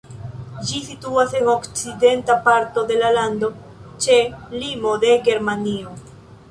[0.69, 3.51] Ĝi situas en okcidenta parto de la lando
[4.07, 4.19] ĉe
[4.65, 5.97] limo de Germanio.